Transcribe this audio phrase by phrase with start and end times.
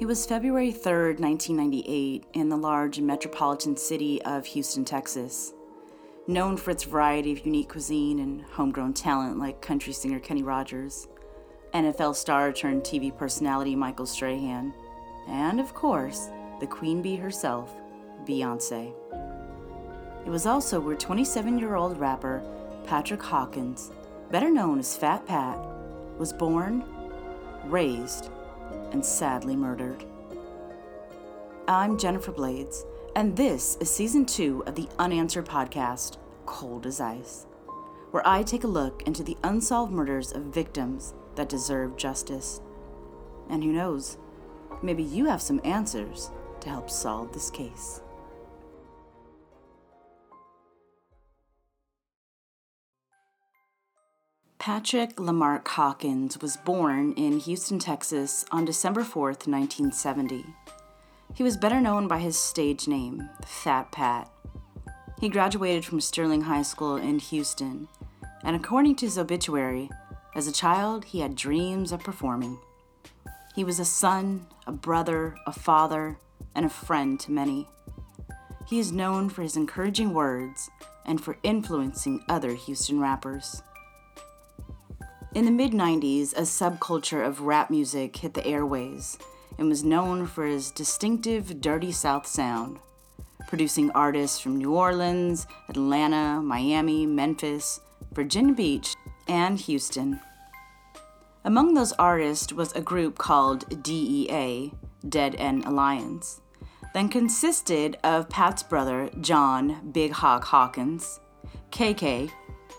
[0.00, 5.52] It was February 3rd, 1998, in the large metropolitan city of Houston, Texas.
[6.26, 11.08] Known for its variety of unique cuisine and homegrown talent like country singer Kenny Rogers,
[11.74, 14.72] NFL star turned TV personality Michael Strahan,
[15.28, 17.72] and of course, the queen bee herself,
[18.24, 18.92] Beyonce.
[20.24, 22.42] It was also where 27 year old rapper
[22.86, 23.92] Patrick Hawkins,
[24.30, 25.58] better known as Fat Pat,
[26.18, 26.82] was born,
[27.66, 28.30] raised,
[28.92, 30.04] and sadly murdered.
[31.66, 32.84] I'm Jennifer Blades,
[33.16, 37.46] and this is season two of the Unanswered podcast, Cold as Ice,
[38.10, 42.60] where I take a look into the unsolved murders of victims that deserve justice.
[43.48, 44.18] And who knows,
[44.82, 48.02] maybe you have some answers to help solve this case.
[54.62, 60.46] Patrick Lamarck Hawkins was born in Houston, Texas on December 4th, 1970.
[61.34, 64.30] He was better known by his stage name, Fat Pat.
[65.20, 67.88] He graduated from Sterling High School in Houston,
[68.44, 69.90] and according to his obituary,
[70.36, 72.56] as a child he had dreams of performing.
[73.56, 76.18] He was a son, a brother, a father,
[76.54, 77.66] and a friend to many.
[78.68, 80.70] He is known for his encouraging words
[81.04, 83.60] and for influencing other Houston rappers.
[85.34, 89.16] In the mid 90s, a subculture of rap music hit the airways
[89.56, 92.78] and was known for his distinctive Dirty South sound,
[93.48, 97.80] producing artists from New Orleans, Atlanta, Miami, Memphis,
[98.12, 98.94] Virginia Beach,
[99.26, 100.20] and Houston.
[101.46, 104.74] Among those artists was a group called DEA,
[105.08, 106.42] Dead End Alliance,
[106.92, 111.20] that consisted of Pat's brother, John Big Hawk Hawkins,
[111.70, 112.30] KK,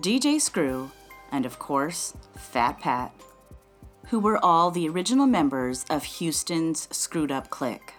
[0.00, 0.92] DJ Screw,
[1.32, 3.12] and of course, Fat Pat,
[4.08, 7.94] who were all the original members of Houston's Screwed Up Clique.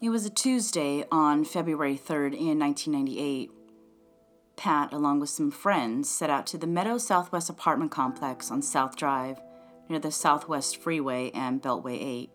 [0.00, 3.50] It was a Tuesday on February 3rd in 1998.
[4.54, 8.96] Pat, along with some friends, set out to the Meadow Southwest apartment complex on South
[8.96, 9.40] Drive
[9.88, 12.30] near the Southwest Freeway and Beltway 8.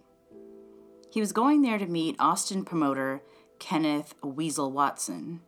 [1.09, 3.21] He was going there to meet Austin promoter
[3.63, 5.39] Kenneth Weasel Watson.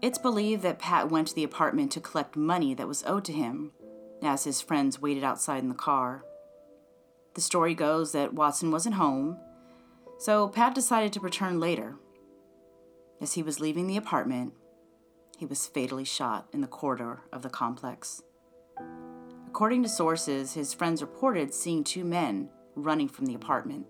[0.00, 3.32] It's believed that Pat went to the apartment to collect money that was owed to
[3.34, 3.72] him,
[4.22, 6.24] as his friends waited outside in the car.
[7.34, 9.36] The story goes that Watson wasn't home,
[10.18, 11.96] so Pat decided to return later.
[13.20, 14.54] As he was leaving the apartment,
[15.36, 18.22] he was fatally shot in the corridor of the complex.
[19.46, 23.84] According to sources, his friends reported seeing two men running from the apartment.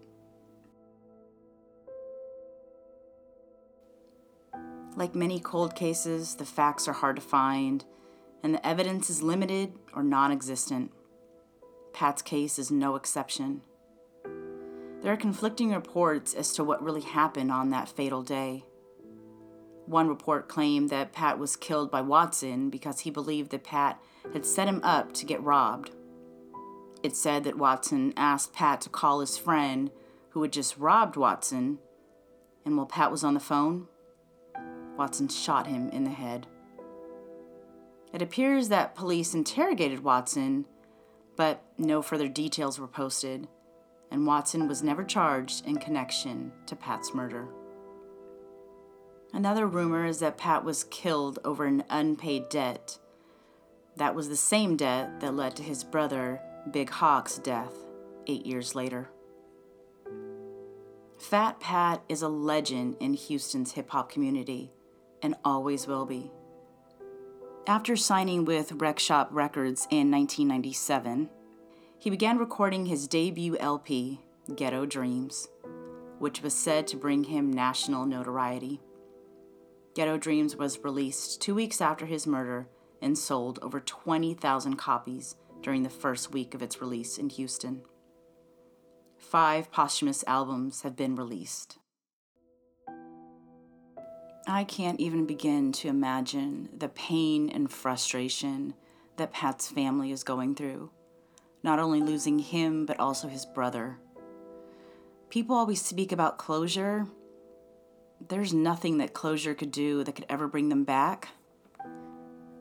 [4.97, 7.85] Like many cold cases, the facts are hard to find,
[8.43, 10.93] and the evidence is limited or non existent.
[11.93, 13.63] Pat's case is no exception.
[15.03, 18.65] There are conflicting reports as to what really happened on that fatal day.
[19.87, 24.01] One report claimed that Pat was killed by Watson because he believed that Pat
[24.33, 25.93] had set him up to get robbed.
[27.03, 29.91] It said that Watson asked Pat to call his friend
[30.31, 31.79] who had just robbed Watson,
[32.65, 33.89] and while Pat was on the phone,
[35.01, 36.47] Watson shot him in the head.
[38.13, 40.67] It appears that police interrogated Watson,
[41.37, 43.49] but no further details were posted,
[44.11, 47.49] and Watson was never charged in connection to Pat's murder.
[49.33, 52.99] Another rumor is that Pat was killed over an unpaid debt.
[53.97, 57.73] That was the same debt that led to his brother, Big Hawk's death
[58.27, 59.09] eight years later.
[61.17, 64.73] Fat Pat is a legend in Houston's hip hop community
[65.23, 66.31] and always will be.
[67.67, 71.29] After signing with Wreckshop Records in 1997,
[71.99, 74.21] he began recording his debut LP,
[74.57, 75.49] Ghetto Dreams,
[76.19, 78.81] which was said to bring him national notoriety.
[79.95, 82.69] Ghetto Dreams was released two weeks after his murder
[83.03, 87.83] and sold over 20,000 copies during the first week of its release in Houston.
[89.19, 91.79] Five posthumous albums have been released.
[94.47, 98.75] I can't even begin to imagine the pain and frustration
[99.17, 100.91] that Pat's family is going through,
[101.63, 103.99] not only losing him, but also his brother.
[105.29, 107.07] People always speak about closure.
[108.29, 111.29] There's nothing that closure could do that could ever bring them back.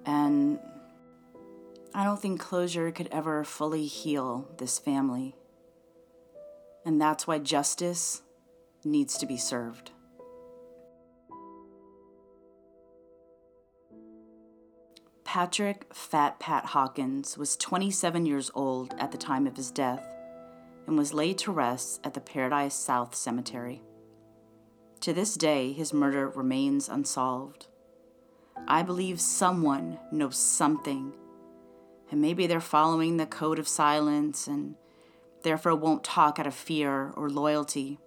[0.05, 0.59] And
[1.93, 5.35] I don't think closure could ever fully heal this family.
[6.85, 8.21] And that's why justice
[8.83, 9.91] needs to be served.
[15.31, 20.03] Patrick Fat Pat Hawkins was 27 years old at the time of his death
[20.87, 23.83] and was laid to rest at the Paradise South Cemetery.
[25.01, 27.67] To this day, his murder remains unsolved.
[28.67, 31.13] I believe someone knows something,
[32.09, 34.73] and maybe they're following the code of silence and
[35.43, 37.99] therefore won't talk out of fear or loyalty.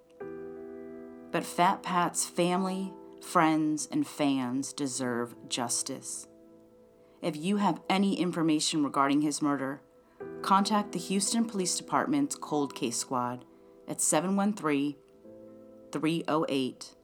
[1.30, 6.26] But Fat Pat's family, friends, and fans deserve justice.
[7.22, 9.80] If you have any information regarding his murder,
[10.42, 13.44] contact the Houston Police Department's Cold Case Squad
[13.86, 14.96] at 713
[15.92, 16.94] 308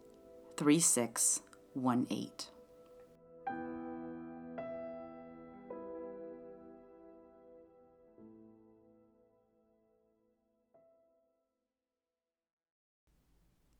[0.57, 2.31] 3618.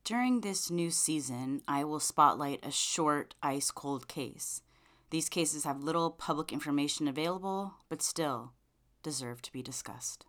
[0.05, 4.61] During this new season, I will spotlight a short ice cold case
[5.09, 8.53] these cases have little public information available, but still
[9.01, 10.25] deserve to be discussed.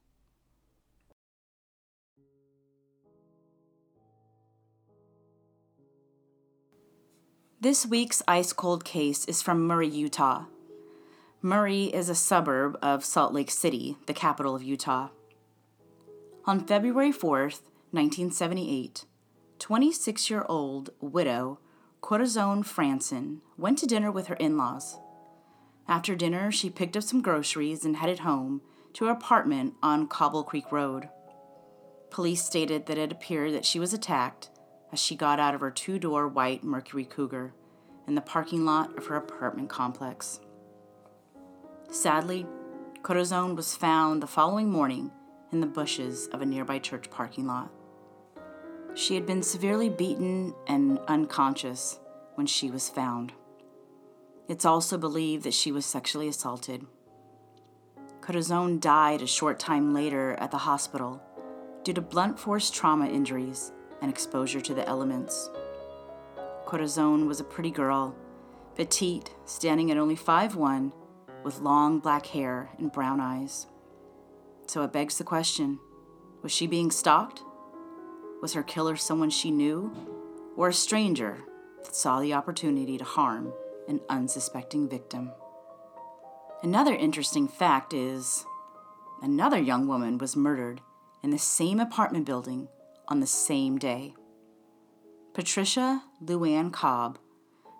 [7.60, 10.46] This week's ice cold case is from Murray, Utah.
[11.42, 15.08] Murray is a suburb of Salt Lake City, the capital of Utah.
[16.46, 17.60] On February 4th,
[17.92, 19.04] 1978,
[19.58, 21.58] 26 year old widow
[22.00, 24.98] Corazon Frandsen went to dinner with her in laws.
[25.86, 28.62] After dinner, she picked up some groceries and headed home
[28.94, 31.08] to her apartment on Cobble Creek Road.
[32.10, 34.50] Police stated that it appeared that she was attacked
[34.92, 37.54] as she got out of her two door white Mercury Cougar
[38.06, 40.40] in the parking lot of her apartment complex.
[41.90, 42.46] Sadly,
[43.02, 45.10] Corazon was found the following morning
[45.52, 47.70] in the bushes of a nearby church parking lot.
[48.94, 51.98] She had been severely beaten and unconscious
[52.34, 53.32] when she was found.
[54.48, 56.86] It's also believed that she was sexually assaulted.
[58.20, 61.22] Corazon died a short time later at the hospital
[61.84, 63.72] due to blunt force trauma injuries
[64.02, 65.50] and exposure to the elements.
[66.66, 68.14] Corazon was a pretty girl,
[68.74, 70.92] petite, standing at only 5'1,
[71.44, 73.66] with long black hair and brown eyes.
[74.66, 75.78] So it begs the question
[76.42, 77.42] was she being stalked?
[78.40, 79.92] Was her killer someone she knew,
[80.56, 81.38] or a stranger
[81.84, 83.52] that saw the opportunity to harm
[83.86, 85.32] an unsuspecting victim?
[86.62, 88.44] Another interesting fact is
[89.22, 90.80] another young woman was murdered
[91.22, 92.68] in the same apartment building
[93.08, 94.14] on the same day.
[95.34, 97.18] Patricia Luann Cobb,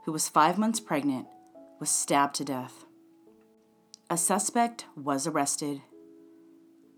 [0.05, 1.27] who was five months pregnant,
[1.79, 2.85] was stabbed to death.
[4.11, 5.81] A suspect was arrested.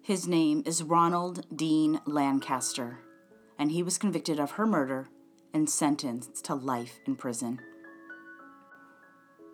[0.03, 2.99] His name is Ronald Dean Lancaster
[3.63, 5.07] and he was convicted of her murder
[5.55, 7.61] and sentenced to life in prison.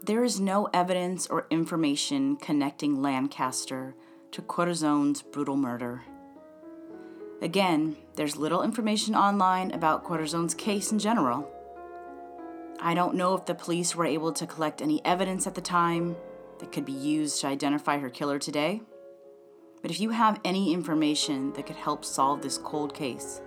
[0.02, 3.94] There is no evidence or information connecting Lancaster
[4.32, 6.04] to Corazon's brutal murder.
[7.42, 11.46] Again, there's little information online about Corazon's case in general.
[12.80, 16.16] I don't know if the police were able to collect any evidence at the time
[16.60, 18.80] that could be used to identify her killer today.
[19.82, 23.42] But if you have any information that could help solve this cold case,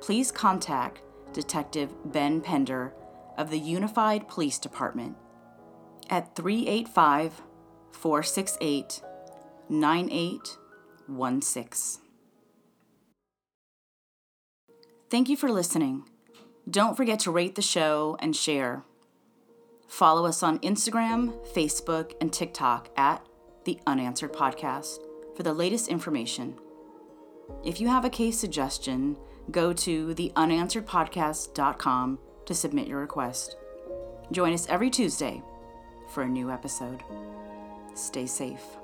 [0.00, 1.02] please contact
[1.32, 2.92] Detective Ben Pender
[3.36, 5.16] of the Unified Police Department
[6.08, 7.42] at 385
[7.92, 9.02] 468
[9.68, 12.02] 9816.
[15.08, 16.08] Thank you for listening.
[16.68, 18.84] Don't forget to rate the show and share.
[19.88, 23.24] Follow us on Instagram, Facebook, and TikTok at
[23.64, 25.00] The Unanswered Podcast
[25.36, 26.58] for the latest information.
[27.64, 29.16] If you have a case suggestion,
[29.50, 33.56] go to theunansweredpodcast.com to submit your request.
[34.32, 35.42] Join us every Tuesday
[36.08, 37.02] for a new episode.
[37.94, 38.79] Stay safe.